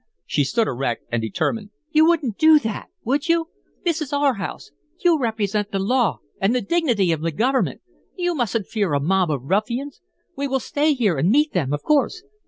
[0.25, 3.49] She stood erect and determined, "You wouldn't do THAT, would you?
[3.85, 4.71] This is our house.
[5.01, 7.81] You represent the law and the dignity of the government.
[8.17, 10.01] You mustn't fear a mob of ruffians.
[10.35, 12.23] We will stay here and meet them, of course."